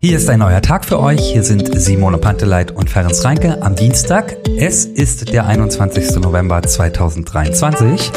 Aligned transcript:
Hier 0.00 0.16
ist 0.16 0.30
ein 0.30 0.38
neuer 0.38 0.62
Tag 0.62 0.84
für 0.84 1.00
euch. 1.00 1.32
Hier 1.32 1.42
sind 1.42 1.76
Simone 1.76 2.18
Panteleit 2.18 2.70
und 2.70 2.88
Ferenc 2.88 3.24
Reinke 3.24 3.60
am 3.62 3.74
Dienstag. 3.74 4.36
Es 4.56 4.84
ist 4.84 5.32
der 5.32 5.44
21. 5.48 6.20
November 6.20 6.62
2023 6.62 8.12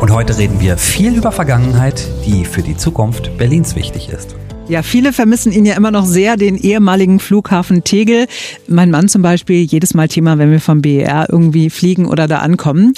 und 0.00 0.10
heute 0.10 0.36
reden 0.38 0.58
wir 0.58 0.76
viel 0.76 1.14
über 1.16 1.30
Vergangenheit, 1.30 2.04
die 2.26 2.44
für 2.44 2.62
die 2.62 2.76
Zukunft 2.76 3.38
Berlins 3.38 3.76
wichtig 3.76 4.08
ist. 4.08 4.39
Ja, 4.70 4.84
viele 4.84 5.12
vermissen 5.12 5.50
ihn 5.50 5.66
ja 5.66 5.74
immer 5.74 5.90
noch 5.90 6.06
sehr, 6.06 6.36
den 6.36 6.56
ehemaligen 6.56 7.18
Flughafen 7.18 7.82
Tegel. 7.82 8.28
Mein 8.68 8.92
Mann 8.92 9.08
zum 9.08 9.20
Beispiel, 9.20 9.64
jedes 9.64 9.94
Mal 9.94 10.06
Thema, 10.06 10.38
wenn 10.38 10.52
wir 10.52 10.60
vom 10.60 10.80
BER 10.80 11.26
irgendwie 11.28 11.70
fliegen 11.70 12.06
oder 12.06 12.28
da 12.28 12.38
ankommen. 12.38 12.92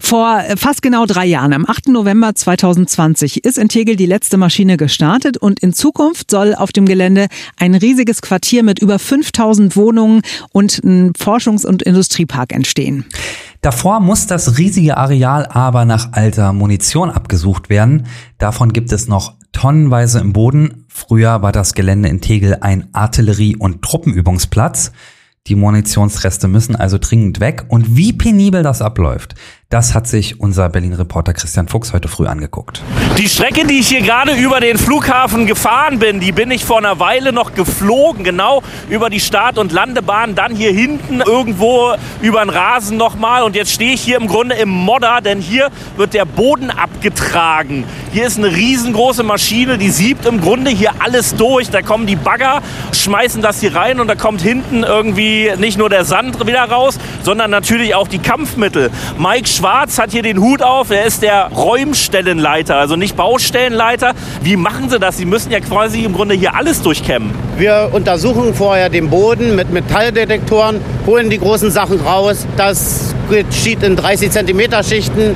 Vor 0.00 0.42
fast 0.56 0.80
genau 0.80 1.04
drei 1.04 1.26
Jahren, 1.26 1.52
am 1.52 1.66
8. 1.68 1.88
November 1.88 2.34
2020, 2.34 3.44
ist 3.44 3.58
in 3.58 3.68
Tegel 3.68 3.96
die 3.96 4.06
letzte 4.06 4.38
Maschine 4.38 4.78
gestartet 4.78 5.36
und 5.36 5.60
in 5.60 5.74
Zukunft 5.74 6.30
soll 6.30 6.54
auf 6.54 6.72
dem 6.72 6.86
Gelände 6.86 7.26
ein 7.58 7.74
riesiges 7.74 8.22
Quartier 8.22 8.62
mit 8.62 8.78
über 8.78 8.98
5000 8.98 9.76
Wohnungen 9.76 10.22
und 10.52 10.82
ein 10.82 11.12
Forschungs- 11.12 11.66
und 11.66 11.82
Industriepark 11.82 12.54
entstehen. 12.54 13.04
Davor 13.60 14.00
muss 14.00 14.26
das 14.26 14.56
riesige 14.56 14.96
Areal 14.96 15.44
aber 15.44 15.84
nach 15.84 16.12
alter 16.12 16.54
Munition 16.54 17.10
abgesucht 17.10 17.68
werden. 17.68 18.06
Davon 18.38 18.72
gibt 18.72 18.92
es 18.92 19.08
noch 19.08 19.34
tonnenweise 19.52 20.20
im 20.20 20.32
Boden. 20.32 20.84
Früher 20.88 21.42
war 21.42 21.52
das 21.52 21.74
Gelände 21.74 22.08
in 22.08 22.20
Tegel 22.20 22.58
ein 22.60 22.88
Artillerie- 22.92 23.56
und 23.56 23.82
Truppenübungsplatz. 23.82 24.92
Die 25.46 25.54
Munitionsreste 25.54 26.46
müssen 26.46 26.76
also 26.76 26.98
dringend 26.98 27.40
weg. 27.40 27.64
Und 27.68 27.96
wie 27.96 28.12
penibel 28.12 28.62
das 28.62 28.82
abläuft, 28.82 29.34
das 29.70 29.94
hat 29.94 30.06
sich 30.06 30.40
unser 30.40 30.70
Berlin-Reporter 30.70 31.34
Christian 31.34 31.68
Fuchs 31.68 31.92
heute 31.92 32.08
früh 32.08 32.26
angeguckt. 32.26 32.82
Die 33.18 33.28
Strecke, 33.28 33.66
die 33.66 33.80
ich 33.80 33.88
hier 33.88 34.00
gerade 34.00 34.32
über 34.32 34.60
den 34.60 34.78
Flughafen 34.78 35.46
gefahren 35.46 35.98
bin, 35.98 36.20
die 36.20 36.32
bin 36.32 36.50
ich 36.50 36.64
vor 36.64 36.78
einer 36.78 36.98
Weile 37.00 37.34
noch 37.34 37.52
geflogen, 37.52 38.24
genau 38.24 38.62
über 38.88 39.10
die 39.10 39.20
Start- 39.20 39.58
und 39.58 39.70
Landebahn, 39.70 40.34
dann 40.34 40.56
hier 40.56 40.72
hinten 40.72 41.20
irgendwo 41.20 41.92
über 42.22 42.40
den 42.40 42.48
Rasen 42.48 42.96
nochmal. 42.96 43.42
Und 43.42 43.56
jetzt 43.56 43.70
stehe 43.70 43.92
ich 43.92 44.00
hier 44.00 44.16
im 44.16 44.26
Grunde 44.26 44.54
im 44.54 44.70
Modder, 44.70 45.20
denn 45.20 45.38
hier 45.38 45.68
wird 45.98 46.14
der 46.14 46.24
Boden 46.24 46.70
abgetragen. 46.70 47.84
Hier 48.10 48.26
ist 48.26 48.38
eine 48.38 48.48
riesengroße 48.48 49.22
Maschine, 49.22 49.76
die 49.76 49.90
siebt 49.90 50.24
im 50.24 50.40
Grunde 50.40 50.70
hier 50.70 50.92
alles 51.00 51.34
durch. 51.34 51.68
Da 51.68 51.82
kommen 51.82 52.06
die 52.06 52.16
Bagger, 52.16 52.62
schmeißen 52.92 53.42
das 53.42 53.60
hier 53.60 53.76
rein 53.76 54.00
und 54.00 54.08
da 54.08 54.14
kommt 54.14 54.40
hinten 54.40 54.82
irgendwie 54.82 55.52
nicht 55.58 55.76
nur 55.76 55.90
der 55.90 56.06
Sand 56.06 56.46
wieder 56.46 56.64
raus, 56.64 56.98
sondern 57.28 57.50
natürlich 57.50 57.94
auch 57.94 58.08
die 58.08 58.20
Kampfmittel. 58.20 58.90
Mike 59.18 59.46
Schwarz 59.46 59.98
hat 59.98 60.12
hier 60.12 60.22
den 60.22 60.40
Hut 60.40 60.62
auf. 60.62 60.90
Er 60.90 61.04
ist 61.04 61.20
der 61.20 61.50
Räumstellenleiter, 61.54 62.76
also 62.76 62.96
nicht 62.96 63.16
Baustellenleiter. 63.16 64.14
Wie 64.42 64.56
machen 64.56 64.88
Sie 64.88 64.98
das? 64.98 65.18
Sie 65.18 65.26
müssen 65.26 65.52
ja 65.52 65.60
quasi 65.60 66.04
im 66.04 66.14
Grunde 66.14 66.34
hier 66.34 66.54
alles 66.54 66.80
durchkämmen. 66.80 67.32
Wir 67.58 67.90
untersuchen 67.92 68.54
vorher 68.54 68.88
den 68.88 69.10
Boden 69.10 69.56
mit 69.56 69.70
Metalldetektoren, 69.70 70.80
holen 71.04 71.28
die 71.28 71.38
großen 71.38 71.70
Sachen 71.70 72.00
raus. 72.00 72.46
Das 72.56 73.14
geschieht 73.28 73.82
in 73.82 73.94
30 73.94 74.30
cm 74.30 74.82
Schichten. 74.82 75.34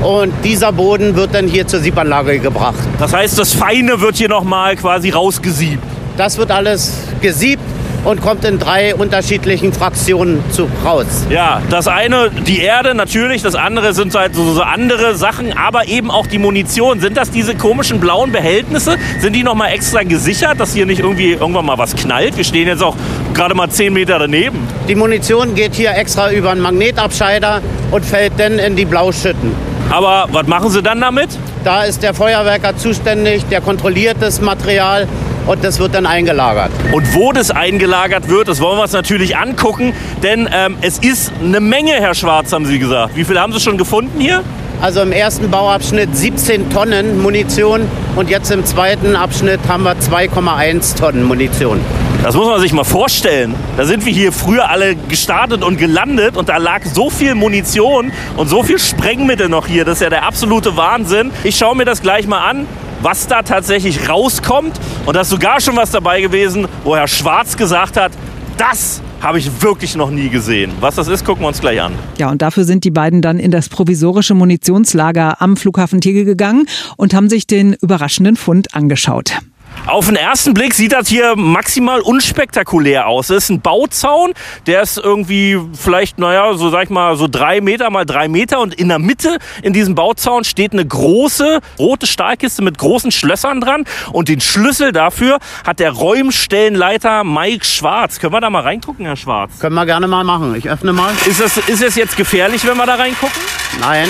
Und 0.00 0.32
dieser 0.44 0.72
Boden 0.72 1.14
wird 1.14 1.34
dann 1.34 1.46
hier 1.46 1.66
zur 1.66 1.80
Siebanlage 1.80 2.38
gebracht. 2.38 2.78
Das 2.98 3.12
heißt, 3.12 3.38
das 3.38 3.52
Feine 3.52 4.00
wird 4.00 4.16
hier 4.16 4.30
nochmal 4.30 4.76
quasi 4.76 5.10
rausgesiebt. 5.10 5.82
Das 6.16 6.38
wird 6.38 6.50
alles 6.50 7.02
gesiebt 7.20 7.60
und 8.04 8.20
kommt 8.20 8.44
in 8.44 8.58
drei 8.58 8.94
unterschiedlichen 8.94 9.72
Fraktionen 9.72 10.42
zu, 10.50 10.68
raus. 10.84 11.26
Ja, 11.30 11.62
das 11.70 11.88
eine 11.88 12.30
die 12.30 12.60
Erde 12.60 12.94
natürlich, 12.94 13.42
das 13.42 13.54
andere 13.54 13.94
sind 13.94 14.14
halt 14.14 14.34
so, 14.34 14.52
so 14.52 14.62
andere 14.62 15.14
Sachen, 15.14 15.56
aber 15.56 15.88
eben 15.88 16.10
auch 16.10 16.26
die 16.26 16.38
Munition. 16.38 17.00
Sind 17.00 17.16
das 17.16 17.30
diese 17.30 17.54
komischen 17.54 18.00
blauen 18.00 18.32
Behältnisse? 18.32 18.96
Sind 19.20 19.34
die 19.34 19.42
nochmal 19.42 19.72
extra 19.72 20.02
gesichert, 20.02 20.60
dass 20.60 20.74
hier 20.74 20.86
nicht 20.86 21.00
irgendwie 21.00 21.32
irgendwann 21.32 21.66
mal 21.66 21.78
was 21.78 21.96
knallt? 21.96 22.36
Wir 22.36 22.44
stehen 22.44 22.68
jetzt 22.68 22.82
auch 22.82 22.96
gerade 23.32 23.54
mal 23.54 23.68
zehn 23.70 23.92
Meter 23.92 24.18
daneben. 24.18 24.58
Die 24.88 24.94
Munition 24.94 25.54
geht 25.54 25.74
hier 25.74 25.92
extra 25.92 26.30
über 26.30 26.50
einen 26.50 26.60
Magnetabscheider 26.60 27.62
und 27.90 28.04
fällt 28.04 28.34
dann 28.38 28.58
in 28.58 28.76
die 28.76 28.84
Blauschütten. 28.84 29.52
Aber 29.90 30.26
was 30.32 30.46
machen 30.46 30.70
Sie 30.70 30.82
dann 30.82 31.00
damit? 31.00 31.28
Da 31.62 31.84
ist 31.84 32.02
der 32.02 32.14
Feuerwerker 32.14 32.76
zuständig, 32.76 33.44
der 33.50 33.60
kontrolliert 33.60 34.16
das 34.20 34.40
Material 34.40 35.06
und 35.46 35.64
das 35.64 35.78
wird 35.78 35.94
dann 35.94 36.06
eingelagert. 36.06 36.70
Und 36.92 37.14
wo 37.14 37.32
das 37.32 37.50
eingelagert 37.50 38.28
wird, 38.28 38.48
das 38.48 38.60
wollen 38.60 38.78
wir 38.78 38.82
uns 38.82 38.92
natürlich 38.92 39.36
angucken, 39.36 39.92
denn 40.22 40.48
ähm, 40.52 40.76
es 40.80 40.98
ist 40.98 41.32
eine 41.42 41.60
Menge, 41.60 41.92
Herr 41.92 42.14
Schwarz, 42.14 42.52
haben 42.52 42.66
Sie 42.66 42.78
gesagt. 42.78 43.16
Wie 43.16 43.24
viel 43.24 43.38
haben 43.38 43.52
Sie 43.52 43.60
schon 43.60 43.78
gefunden 43.78 44.20
hier? 44.20 44.42
Also 44.80 45.00
im 45.00 45.12
ersten 45.12 45.50
Bauabschnitt 45.50 46.14
17 46.14 46.68
Tonnen 46.68 47.22
Munition 47.22 47.82
und 48.16 48.28
jetzt 48.28 48.50
im 48.50 48.64
zweiten 48.64 49.16
Abschnitt 49.16 49.60
haben 49.68 49.84
wir 49.84 49.94
2,1 49.94 50.98
Tonnen 50.98 51.22
Munition. 51.24 51.80
Das 52.22 52.34
muss 52.34 52.46
man 52.46 52.60
sich 52.60 52.72
mal 52.72 52.84
vorstellen. 52.84 53.54
Da 53.76 53.84
sind 53.84 54.04
wir 54.04 54.12
hier 54.12 54.32
früher 54.32 54.70
alle 54.70 54.96
gestartet 54.96 55.62
und 55.62 55.78
gelandet 55.78 56.36
und 56.36 56.48
da 56.48 56.56
lag 56.56 56.82
so 56.84 57.10
viel 57.10 57.34
Munition 57.34 58.12
und 58.36 58.48
so 58.48 58.62
viel 58.62 58.78
Sprengmittel 58.78 59.48
noch 59.48 59.66
hier. 59.66 59.84
Das 59.84 59.94
ist 59.98 60.02
ja 60.02 60.10
der 60.10 60.24
absolute 60.24 60.76
Wahnsinn. 60.76 61.30
Ich 61.44 61.56
schaue 61.56 61.76
mir 61.76 61.84
das 61.84 62.02
gleich 62.02 62.26
mal 62.26 62.48
an 62.48 62.66
was 63.04 63.26
da 63.26 63.42
tatsächlich 63.42 64.08
rauskommt. 64.08 64.80
Und 65.04 65.14
da 65.14 65.20
ist 65.20 65.30
sogar 65.30 65.60
schon 65.60 65.76
was 65.76 65.90
dabei 65.90 66.22
gewesen, 66.22 66.66
wo 66.82 66.96
Herr 66.96 67.06
Schwarz 67.06 67.56
gesagt 67.56 67.98
hat, 67.98 68.12
das 68.56 69.02
habe 69.20 69.38
ich 69.38 69.62
wirklich 69.62 69.94
noch 69.94 70.10
nie 70.10 70.28
gesehen. 70.30 70.72
Was 70.80 70.94
das 70.94 71.08
ist, 71.08 71.24
gucken 71.24 71.42
wir 71.42 71.48
uns 71.48 71.60
gleich 71.60 71.80
an. 71.80 71.92
Ja, 72.18 72.30
und 72.30 72.40
dafür 72.40 72.64
sind 72.64 72.84
die 72.84 72.90
beiden 72.90 73.20
dann 73.20 73.38
in 73.38 73.50
das 73.50 73.68
provisorische 73.68 74.34
Munitionslager 74.34 75.40
am 75.42 75.56
Flughafen 75.56 76.00
Tegel 76.00 76.24
gegangen 76.24 76.66
und 76.96 77.14
haben 77.14 77.28
sich 77.28 77.46
den 77.46 77.74
überraschenden 77.74 78.36
Fund 78.36 78.74
angeschaut. 78.74 79.38
Auf 79.86 80.06
den 80.06 80.16
ersten 80.16 80.54
Blick 80.54 80.72
sieht 80.72 80.92
das 80.92 81.08
hier 81.08 81.36
maximal 81.36 82.00
unspektakulär 82.00 83.06
aus. 83.06 83.28
Es 83.28 83.44
ist 83.44 83.50
ein 83.50 83.60
Bauzaun, 83.60 84.32
der 84.66 84.80
ist 84.80 84.96
irgendwie 84.96 85.60
vielleicht, 85.78 86.18
naja, 86.18 86.54
so 86.54 86.70
sag 86.70 86.84
ich 86.84 86.90
mal, 86.90 87.16
so 87.16 87.28
drei 87.28 87.60
Meter 87.60 87.90
mal 87.90 88.06
drei 88.06 88.28
Meter 88.28 88.60
und 88.60 88.74
in 88.74 88.88
der 88.88 88.98
Mitte 88.98 89.38
in 89.62 89.74
diesem 89.74 89.94
Bauzaun 89.94 90.44
steht 90.44 90.72
eine 90.72 90.86
große 90.86 91.60
rote 91.78 92.06
Stahlkiste 92.06 92.62
mit 92.62 92.78
großen 92.78 93.12
Schlössern 93.12 93.60
dran 93.60 93.84
und 94.10 94.28
den 94.28 94.40
Schlüssel 94.40 94.92
dafür 94.92 95.38
hat 95.66 95.80
der 95.80 95.92
Räumstellenleiter 95.92 97.22
Mike 97.22 97.66
Schwarz. 97.66 98.18
Können 98.18 98.32
wir 98.32 98.40
da 98.40 98.48
mal 98.48 98.62
reingucken, 98.62 99.04
Herr 99.04 99.16
Schwarz? 99.16 99.58
Können 99.58 99.74
wir 99.74 99.84
gerne 99.84 100.08
mal 100.08 100.24
machen. 100.24 100.54
Ich 100.54 100.68
öffne 100.68 100.94
mal. 100.94 101.12
Ist 101.26 101.40
es, 101.40 101.58
ist 101.58 101.82
es 101.82 101.94
jetzt 101.94 102.16
gefährlich, 102.16 102.66
wenn 102.66 102.76
wir 102.78 102.86
da 102.86 102.94
reingucken? 102.94 103.40
Nein, 103.80 104.08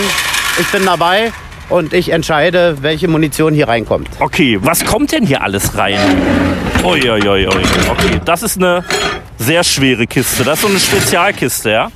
ich 0.59 0.67
bin 0.69 0.85
dabei 0.85 1.33
und 1.69 1.93
ich 1.93 2.11
entscheide, 2.13 2.79
welche 2.83 3.09
Munition 3.09 3.55
hier 3.55 3.69
reinkommt. 3.69 4.09
Okay, 4.21 4.59
was 4.61 4.85
kommt 4.85 5.13
denn 5.13 5.27
hier 5.27 5.43
alles 5.43 5.77
rein? 5.77 5.99
Uiuiui. 6.83 7.47
Okay, 7.47 8.21
das 8.25 8.43
ist 8.43 8.59
eine 8.59 8.85
sehr 9.39 9.65
schwere 9.65 10.07
Kiste. 10.07 10.45
Das 10.45 10.59
ist 10.59 10.63
so 10.63 10.69
eine 10.69 10.79
Spezialkiste, 10.79 11.71
ja? 11.71 11.91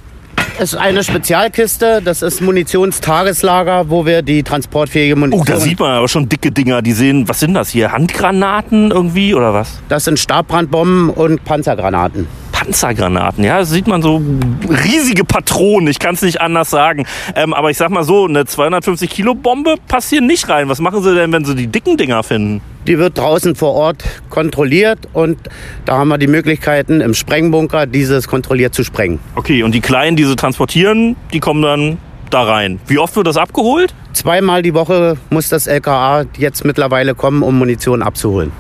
Es 0.61 0.73
ist 0.73 0.79
eine 0.81 1.05
Spezialkiste, 1.05 2.03
das 2.05 2.21
ist 2.21 2.41
Munitionstageslager, 2.41 3.91
wo 3.91 4.05
wir 4.05 4.23
die 4.23 4.43
transportfähige 4.43 5.15
Munition. 5.15 5.43
Oh, 5.43 5.45
da 5.45 5.61
sieht 5.61 5.79
man 5.79 5.93
aber 5.93 6.09
schon 6.09 6.29
dicke 6.29 6.51
Dinger. 6.51 6.83
Die 6.83 6.93
sehen, 6.93 7.29
was 7.29 7.39
sind 7.39 7.55
das 7.55 7.69
hier? 7.69 7.93
Handgranaten 7.93 8.91
irgendwie 8.91 9.35
oder 9.35 9.55
was? 9.55 9.81
Das 9.89 10.05
sind 10.05 10.19
Stabbrandbomben 10.19 11.11
und 11.11 11.45
Panzergranaten. 11.45 12.27
Panzergranaten. 12.69 13.45
Ja, 13.45 13.65
sieht 13.65 13.87
man 13.87 14.03
so 14.03 14.21
riesige 14.69 15.25
Patronen. 15.25 15.89
Ich 15.89 15.99
kann 15.99 16.15
es 16.15 16.23
nicht 16.23 16.41
anders 16.41 16.69
sagen. 16.69 17.07
Ähm, 17.35 17.55
aber 17.55 17.71
ich 17.71 17.79
sag 17.79 17.91
mal 17.91 18.05
so, 18.05 18.27
eine 18.27 18.45
250 18.45 19.09
Kilo 19.09 19.35
Bombe 19.35 19.77
passt 19.89 20.11
hier 20.11 20.21
nicht 20.21 20.49
rein. 20.49 20.69
Was 20.69 20.81
machen 20.81 21.03
Sie 21.03 21.15
denn, 21.15 21.33
wenn 21.33 21.45
Sie 21.45 21.55
die 21.55 21.67
dicken 21.67 21.97
Dinger 21.97 22.23
finden? 22.23 22.61
Die 22.87 22.99
wird 22.99 23.17
draußen 23.17 23.55
vor 23.55 23.73
Ort 23.73 24.05
kontrolliert 24.29 25.09
und 25.13 25.39
da 25.85 25.99
haben 25.99 26.09
wir 26.09 26.19
die 26.19 26.27
Möglichkeiten 26.27 27.01
im 27.01 27.15
Sprengbunker 27.15 27.87
dieses 27.87 28.29
kontrolliert 28.29 28.75
zu 28.75 28.85
sprengen. 28.85 29.19
Okay, 29.35 29.63
und 29.63 29.75
die 29.75 29.81
kleinen, 29.81 30.17
die 30.17 30.25
Sie 30.25 30.37
transportieren, 30.37 31.17
die 31.33 31.41
kommen 31.41 31.63
dann 31.63 31.99
da 32.31 32.43
rein. 32.43 32.81
Wie 32.87 32.99
oft 32.99 33.17
wird 33.17 33.27
das 33.27 33.39
abgeholt? 33.39 33.95
Zweimal 34.13 34.63
die 34.63 34.75
Woche 34.75 35.17
muss 35.31 35.49
das 35.49 35.67
LKA 35.67 36.25
jetzt 36.37 36.65
mittlerweile 36.65 37.15
kommen, 37.15 37.43
um 37.43 37.59
Munition 37.59 38.03
abzuholen. 38.03 38.53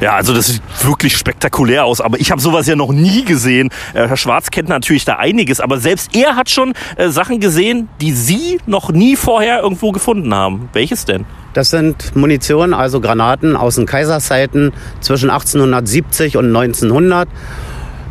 Ja, 0.00 0.14
also 0.14 0.34
das 0.34 0.48
sieht 0.48 0.62
wirklich 0.82 1.16
spektakulär 1.16 1.86
aus, 1.86 2.02
aber 2.02 2.20
ich 2.20 2.30
habe 2.30 2.40
sowas 2.40 2.66
ja 2.66 2.76
noch 2.76 2.92
nie 2.92 3.24
gesehen. 3.24 3.70
Äh, 3.94 4.08
Herr 4.08 4.18
Schwarz 4.18 4.50
kennt 4.50 4.68
natürlich 4.68 5.06
da 5.06 5.16
einiges, 5.16 5.58
aber 5.58 5.78
selbst 5.78 6.14
er 6.14 6.36
hat 6.36 6.50
schon 6.50 6.74
äh, 6.96 7.08
Sachen 7.08 7.40
gesehen, 7.40 7.88
die 8.02 8.12
Sie 8.12 8.58
noch 8.66 8.90
nie 8.90 9.16
vorher 9.16 9.62
irgendwo 9.62 9.92
gefunden 9.92 10.34
haben. 10.34 10.68
Welches 10.74 11.06
denn? 11.06 11.24
Das 11.54 11.70
sind 11.70 12.14
Munition, 12.14 12.74
also 12.74 13.00
Granaten 13.00 13.56
aus 13.56 13.76
den 13.76 13.86
Kaiserzeiten 13.86 14.74
zwischen 15.00 15.30
1870 15.30 16.36
und 16.36 16.54
1900. 16.54 17.26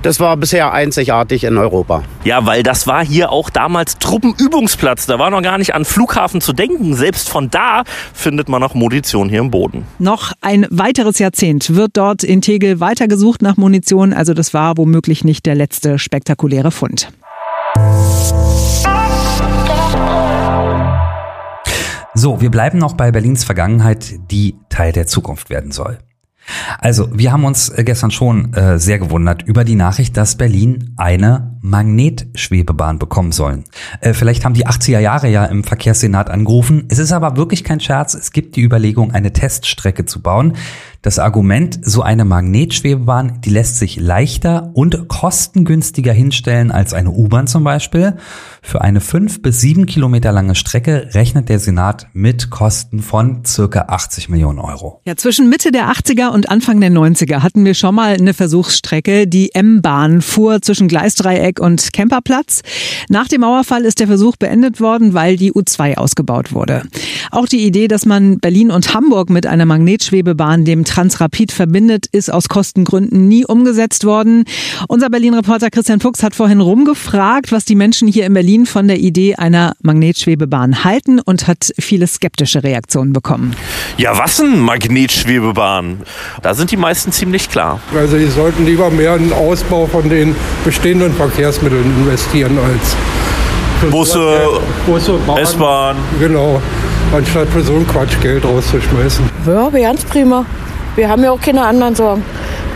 Das 0.05 0.19
war 0.19 0.37
bisher 0.37 0.71
einzigartig 0.71 1.45
in 1.45 1.57
Europa. 1.57 2.03
Ja, 2.25 2.45
weil 2.45 2.61
das 2.61 2.85
war 2.85 3.03
hier 3.03 3.31
auch 3.31 3.49
damals 3.49 3.97
Truppenübungsplatz. 3.97 5.07
Da 5.07 5.17
war 5.17 5.31
noch 5.31 5.41
gar 5.41 5.57
nicht 5.57 5.73
an 5.73 5.83
Flughafen 5.83 6.41
zu 6.41 6.53
denken. 6.53 6.93
Selbst 6.93 7.27
von 7.27 7.49
da 7.49 7.81
findet 8.13 8.47
man 8.47 8.61
noch 8.61 8.75
Munition 8.75 9.29
hier 9.29 9.39
im 9.39 9.49
Boden. 9.49 9.87
Noch 9.97 10.33
ein 10.41 10.67
weiteres 10.69 11.17
Jahrzehnt 11.17 11.75
wird 11.75 11.97
dort 11.97 12.23
in 12.23 12.43
Tegel 12.43 12.79
weitergesucht 12.79 13.41
nach 13.41 13.57
Munition. 13.57 14.13
Also 14.13 14.35
das 14.35 14.53
war 14.53 14.77
womöglich 14.77 15.23
nicht 15.23 15.47
der 15.47 15.55
letzte 15.55 15.97
spektakuläre 15.97 16.69
Fund. 16.69 17.09
So, 22.13 22.41
wir 22.41 22.51
bleiben 22.51 22.77
noch 22.77 22.93
bei 22.93 23.09
Berlins 23.09 23.43
Vergangenheit, 23.43 24.19
die 24.29 24.53
Teil 24.69 24.91
der 24.91 25.07
Zukunft 25.07 25.49
werden 25.49 25.71
soll. 25.71 25.97
Also, 26.79 27.09
wir 27.13 27.31
haben 27.31 27.45
uns 27.45 27.69
äh, 27.69 27.83
gestern 27.83 28.11
schon 28.11 28.53
äh, 28.53 28.79
sehr 28.79 28.99
gewundert 28.99 29.43
über 29.43 29.63
die 29.63 29.75
Nachricht, 29.75 30.15
dass 30.17 30.35
Berlin 30.35 30.93
eine 30.97 31.54
Magnetschwebebahn 31.65 32.99
bekommen 32.99 33.31
sollen. 33.31 33.63
Äh, 34.01 34.13
vielleicht 34.13 34.45
haben 34.45 34.53
die 34.53 34.67
80er 34.67 34.99
Jahre 34.99 35.29
ja 35.29 35.45
im 35.45 35.63
Verkehrssenat 35.63 36.29
angerufen. 36.29 36.85
Es 36.89 36.99
ist 36.99 37.11
aber 37.11 37.37
wirklich 37.37 37.63
kein 37.63 37.79
Scherz. 37.79 38.13
Es 38.13 38.31
gibt 38.31 38.55
die 38.55 38.61
Überlegung, 38.61 39.11
eine 39.11 39.33
Teststrecke 39.33 40.05
zu 40.05 40.21
bauen. 40.21 40.53
Das 41.05 41.19
Argument, 41.19 41.79
so 41.83 42.01
eine 42.01 42.25
Magnetschwebebahn, 42.25 43.41
die 43.41 43.51
lässt 43.51 43.77
sich 43.77 43.97
leichter 43.97 44.71
und 44.73 45.07
kostengünstiger 45.07 46.11
hinstellen 46.11 46.71
als 46.71 46.95
eine 46.95 47.11
U-Bahn 47.11 47.45
zum 47.45 47.63
Beispiel. 47.63 48.15
Für 48.63 48.81
eine 48.81 49.01
fünf 49.01 49.43
bis 49.43 49.61
sieben 49.61 49.85
Kilometer 49.85 50.31
lange 50.31 50.55
Strecke 50.55 51.09
rechnet 51.13 51.47
der 51.49 51.59
Senat 51.59 52.07
mit 52.13 52.49
Kosten 52.49 53.03
von 53.03 53.45
circa 53.45 53.81
80 53.81 54.29
Millionen 54.29 54.57
Euro. 54.57 55.01
Ja, 55.05 55.15
zwischen 55.15 55.47
Mitte 55.47 55.71
der 55.71 55.91
80er 55.91 56.29
und 56.29 56.49
Anfang 56.49 56.81
der 56.81 56.89
90er 56.89 57.43
hatten 57.43 57.65
wir 57.65 57.75
schon 57.75 57.93
mal 57.93 58.15
eine 58.15 58.33
Versuchsstrecke. 58.33 59.27
Die 59.27 59.53
M-Bahn 59.53 60.23
fuhr 60.23 60.63
zwischen 60.63 60.87
Gleisdreieck 60.87 61.54
und 61.59 61.93
Kemperplatz. 61.93 62.61
Nach 63.09 63.27
dem 63.27 63.41
Mauerfall 63.41 63.85
ist 63.85 63.99
der 63.99 64.07
Versuch 64.07 64.35
beendet 64.37 64.79
worden, 64.79 65.13
weil 65.13 65.37
die 65.37 65.53
U2 65.53 65.95
ausgebaut 65.97 66.53
wurde. 66.53 66.83
Auch 67.31 67.47
die 67.47 67.65
Idee, 67.65 67.87
dass 67.87 68.05
man 68.05 68.39
Berlin 68.39 68.71
und 68.71 68.93
Hamburg 68.93 69.29
mit 69.29 69.45
einer 69.45 69.65
Magnetschwebebahn 69.65 70.65
dem 70.65 70.85
Transrapid 70.85 71.51
verbindet, 71.51 72.07
ist 72.11 72.31
aus 72.31 72.49
Kostengründen 72.49 73.27
nie 73.27 73.45
umgesetzt 73.45 74.05
worden. 74.05 74.45
Unser 74.87 75.09
Berlin-Reporter 75.09 75.69
Christian 75.69 75.99
Fuchs 75.99 76.23
hat 76.23 76.35
vorhin 76.35 76.61
rumgefragt, 76.61 77.51
was 77.51 77.65
die 77.65 77.75
Menschen 77.75 78.07
hier 78.07 78.25
in 78.25 78.33
Berlin 78.33 78.65
von 78.65 78.87
der 78.87 78.99
Idee 78.99 79.35
einer 79.35 79.73
Magnetschwebebahn 79.81 80.83
halten 80.83 81.19
und 81.19 81.47
hat 81.47 81.73
viele 81.79 82.07
skeptische 82.07 82.63
Reaktionen 82.63 83.13
bekommen. 83.13 83.55
Ja, 83.97 84.17
was 84.17 84.39
ein 84.39 84.59
Magnetschwebebahn? 84.59 86.01
Da 86.41 86.53
sind 86.53 86.71
die 86.71 86.77
meisten 86.77 87.11
ziemlich 87.11 87.49
klar. 87.49 87.79
Also 87.95 88.17
die 88.17 88.27
sollten 88.27 88.65
lieber 88.65 88.89
mehr 88.89 89.15
in 89.15 89.23
den 89.23 89.33
Ausbau 89.33 89.87
von 89.87 90.09
den 90.09 90.35
bestehenden 90.63 91.13
Verkehrsmitteln 91.45 91.85
investieren 91.99 92.57
als 92.57 93.91
Busse, 93.91 94.59
Busse 94.87 95.19
S-Bahn. 95.37 95.95
Genau, 96.19 96.59
anstatt 97.15 97.47
für 97.49 97.61
so 97.61 97.73
einen 97.73 97.87
Quatsch 97.87 98.19
Geld 98.19 98.43
rauszuschmeißen. 98.43 99.29
Ja, 99.45 99.71
wäre 99.71 99.83
ganz 99.83 100.03
prima. 100.05 100.43
Wir 100.95 101.07
haben 101.07 101.23
ja 101.23 101.29
auch 101.31 101.39
keine 101.39 101.63
anderen 101.63 101.93
Sorgen. 101.93 102.23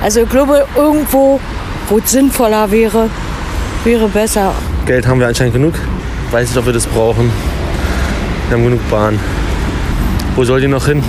Also 0.03 0.21
ich 0.21 0.29
glaube, 0.29 0.65
irgendwo, 0.75 1.39
wo 1.89 1.97
es 1.97 2.11
sinnvoller 2.11 2.69
wäre, 2.69 3.09
wäre 3.85 4.07
besser. 4.07 4.53
Geld 4.85 5.07
haben 5.07 5.19
wir 5.19 5.27
anscheinend 5.27 5.53
genug. 5.53 5.73
Weiß 6.29 6.49
nicht, 6.49 6.57
ob 6.59 6.67
wir 6.67 6.73
das 6.73 6.85
brauchen. 6.85 7.31
Wir 8.49 8.57
haben 8.57 8.65
genug 8.65 8.87
Bahn. 8.91 9.19
Wo 10.35 10.43
soll 10.43 10.61
die 10.61 10.67
noch 10.67 10.85
hin? 10.85 11.01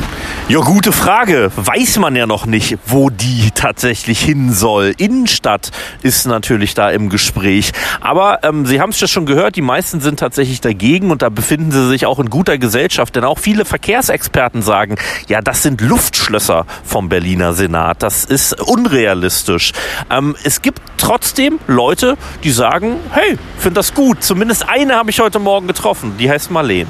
Ja, 0.50 0.58
gute 0.58 0.90
Frage. 0.90 1.52
Weiß 1.54 2.00
man 2.00 2.16
ja 2.16 2.26
noch 2.26 2.44
nicht, 2.44 2.76
wo 2.84 3.08
die 3.08 3.52
tatsächlich 3.54 4.20
hin 4.20 4.52
soll. 4.52 4.94
Innenstadt 4.98 5.70
ist 6.02 6.26
natürlich 6.26 6.74
da 6.74 6.90
im 6.90 7.08
Gespräch. 7.08 7.70
Aber 8.00 8.40
ähm, 8.42 8.66
Sie 8.66 8.80
haben 8.80 8.90
es 8.90 9.00
ja 9.00 9.06
schon 9.06 9.26
gehört, 9.26 9.54
die 9.54 9.62
meisten 9.62 10.00
sind 10.00 10.18
tatsächlich 10.18 10.60
dagegen 10.60 11.12
und 11.12 11.22
da 11.22 11.28
befinden 11.28 11.70
sie 11.70 11.86
sich 11.86 12.04
auch 12.04 12.18
in 12.18 12.30
guter 12.30 12.58
Gesellschaft. 12.58 13.14
Denn 13.14 13.22
auch 13.22 13.38
viele 13.38 13.64
Verkehrsexperten 13.64 14.60
sagen, 14.60 14.96
ja, 15.28 15.40
das 15.40 15.62
sind 15.62 15.80
Luftschlösser 15.82 16.66
vom 16.82 17.08
Berliner 17.08 17.52
Senat. 17.52 18.02
Das 18.02 18.24
ist 18.24 18.60
unrealistisch. 18.60 19.70
Ähm, 20.10 20.34
es 20.42 20.62
gibt 20.62 20.82
trotzdem 20.96 21.60
Leute, 21.68 22.16
die 22.42 22.50
sagen, 22.50 22.96
hey, 23.12 23.38
finde 23.56 23.74
das 23.78 23.94
gut. 23.94 24.24
Zumindest 24.24 24.68
eine 24.68 24.96
habe 24.96 25.10
ich 25.10 25.20
heute 25.20 25.38
Morgen 25.38 25.68
getroffen. 25.68 26.14
Die 26.18 26.28
heißt 26.28 26.50
Marleen. 26.50 26.88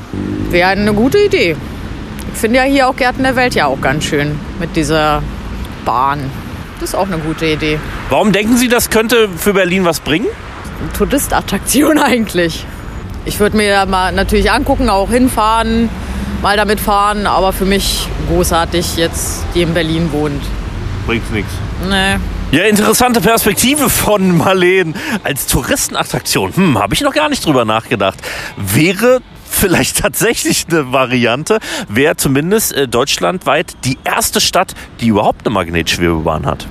Wäre 0.49 0.71
eine 0.71 0.95
gute 0.95 1.19
Idee. 1.19 1.59
Ich 2.41 2.43
finde 2.43 2.57
ja 2.57 2.65
hier 2.65 2.89
auch 2.89 2.97
Gärten 2.97 3.23
der 3.23 3.37
Welt 3.37 3.55
ja 3.55 3.67
auch 3.67 3.83
ganz 3.83 4.05
schön 4.05 4.41
mit 4.59 4.75
dieser 4.75 5.23
Bahn. 5.85 6.31
Das 6.81 6.89
ist 6.89 6.95
auch 6.95 7.07
eine 7.07 7.19
gute 7.19 7.45
Idee. 7.45 7.79
Warum 8.09 8.33
denken 8.33 8.57
Sie, 8.57 8.69
das 8.69 8.89
könnte 8.89 9.29
für 9.29 9.53
Berlin 9.53 9.85
was 9.85 10.01
bringen? 10.01 10.27
Touristattraktion 10.97 11.99
eigentlich. 12.03 12.65
Ich 13.27 13.39
würde 13.41 13.59
mir 13.59 13.85
mal 13.85 14.13
natürlich 14.13 14.51
angucken, 14.51 14.89
auch 14.89 15.11
hinfahren, 15.11 15.91
mal 16.41 16.57
damit 16.57 16.81
fahren, 16.81 17.27
aber 17.27 17.53
für 17.53 17.67
mich 17.67 18.09
großartig 18.31 18.97
jetzt, 18.97 19.45
die 19.55 19.61
in 19.61 19.75
Berlin 19.75 20.11
wohnt. 20.11 20.43
Bringt 21.05 21.31
nichts. 21.35 21.53
Nee. 21.91 22.17
Ja, 22.57 22.65
interessante 22.65 23.21
Perspektive 23.21 23.91
von 23.91 24.39
Marleen. 24.39 24.95
Als 25.25 25.47
Touristenattraktion, 25.47 26.57
hm, 26.57 26.79
habe 26.79 26.95
ich 26.95 27.03
noch 27.03 27.13
gar 27.13 27.29
nicht 27.29 27.45
drüber 27.45 27.67
nachgedacht. 27.67 28.19
Wäre 28.57 29.21
vielleicht 29.51 29.99
tatsächlich 30.03 30.67
eine 30.69 30.93
Variante, 30.93 31.59
wäre 31.89 32.17
zumindest 32.17 32.73
äh, 32.73 32.89
deutschlandweit 32.89 33.77
die 33.85 33.99
erste 34.05 34.41
Stadt, 34.41 34.75
die 35.01 35.09
überhaupt 35.09 35.47
eine 35.47 35.55
Magnetschwebebahn 35.55 36.47
hat. 36.47 36.67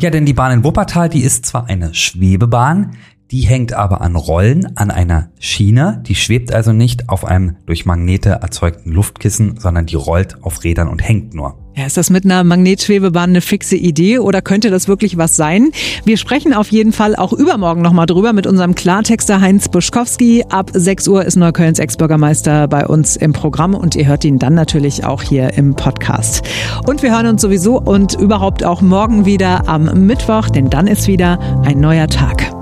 Ja, 0.00 0.10
denn 0.10 0.26
die 0.26 0.32
Bahn 0.32 0.52
in 0.52 0.64
Wuppertal, 0.64 1.08
die 1.08 1.22
ist 1.22 1.46
zwar 1.46 1.68
eine 1.68 1.94
Schwebebahn, 1.94 2.96
die 3.30 3.40
hängt 3.40 3.72
aber 3.72 4.02
an 4.02 4.14
Rollen 4.14 4.76
an 4.76 4.90
einer 4.90 5.30
Schiene. 5.40 6.02
Die 6.06 6.14
schwebt 6.14 6.52
also 6.52 6.72
nicht 6.72 7.08
auf 7.08 7.24
einem 7.24 7.56
durch 7.66 7.84
Magnete 7.84 8.30
erzeugten 8.30 8.92
Luftkissen, 8.92 9.58
sondern 9.58 9.86
die 9.86 9.96
rollt 9.96 10.42
auf 10.44 10.62
Rädern 10.62 10.88
und 10.88 11.00
hängt 11.00 11.34
nur. 11.34 11.65
Ja, 11.78 11.84
ist 11.84 11.98
das 11.98 12.08
mit 12.08 12.24
einer 12.24 12.42
Magnetschwebebahn 12.42 13.28
eine 13.28 13.42
fixe 13.42 13.76
Idee 13.76 14.18
oder 14.18 14.40
könnte 14.40 14.70
das 14.70 14.88
wirklich 14.88 15.18
was 15.18 15.36
sein? 15.36 15.72
Wir 16.06 16.16
sprechen 16.16 16.54
auf 16.54 16.72
jeden 16.72 16.90
Fall 16.90 17.14
auch 17.14 17.34
übermorgen 17.34 17.82
nochmal 17.82 18.06
drüber 18.06 18.32
mit 18.32 18.46
unserem 18.46 18.74
Klartexter 18.74 19.42
Heinz 19.42 19.68
Buschkowski. 19.68 20.42
Ab 20.48 20.70
6 20.72 21.06
Uhr 21.08 21.26
ist 21.26 21.36
Neuköllns 21.36 21.78
Ex-Bürgermeister 21.78 22.66
bei 22.66 22.86
uns 22.86 23.16
im 23.16 23.34
Programm 23.34 23.74
und 23.74 23.94
ihr 23.94 24.06
hört 24.06 24.24
ihn 24.24 24.38
dann 24.38 24.54
natürlich 24.54 25.04
auch 25.04 25.22
hier 25.22 25.52
im 25.58 25.74
Podcast. 25.76 26.42
Und 26.86 27.02
wir 27.02 27.14
hören 27.14 27.26
uns 27.26 27.42
sowieso 27.42 27.78
und 27.78 28.14
überhaupt 28.14 28.64
auch 28.64 28.80
morgen 28.80 29.26
wieder 29.26 29.68
am 29.68 30.06
Mittwoch, 30.06 30.48
denn 30.48 30.70
dann 30.70 30.86
ist 30.86 31.08
wieder 31.08 31.38
ein 31.62 31.78
neuer 31.78 32.06
Tag. 32.06 32.55